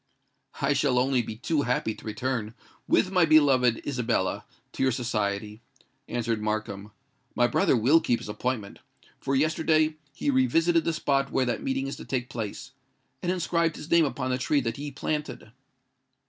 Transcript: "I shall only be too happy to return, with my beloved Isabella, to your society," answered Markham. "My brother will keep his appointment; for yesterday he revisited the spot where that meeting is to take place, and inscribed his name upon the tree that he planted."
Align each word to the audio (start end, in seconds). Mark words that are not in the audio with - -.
"I 0.59 0.73
shall 0.73 0.97
only 0.97 1.21
be 1.21 1.35
too 1.35 1.61
happy 1.61 1.93
to 1.93 2.05
return, 2.05 2.55
with 2.87 3.11
my 3.11 3.23
beloved 3.23 3.83
Isabella, 3.85 4.45
to 4.71 4.81
your 4.81 4.91
society," 4.91 5.61
answered 6.07 6.41
Markham. 6.41 6.91
"My 7.35 7.45
brother 7.45 7.77
will 7.77 7.99
keep 8.01 8.17
his 8.19 8.27
appointment; 8.27 8.79
for 9.19 9.35
yesterday 9.35 9.97
he 10.11 10.31
revisited 10.31 10.85
the 10.85 10.93
spot 10.93 11.29
where 11.31 11.45
that 11.45 11.61
meeting 11.61 11.85
is 11.85 11.97
to 11.97 12.05
take 12.05 12.29
place, 12.31 12.71
and 13.21 13.31
inscribed 13.31 13.75
his 13.75 13.91
name 13.91 14.05
upon 14.05 14.31
the 14.31 14.39
tree 14.39 14.61
that 14.61 14.77
he 14.77 14.89
planted." 14.89 15.51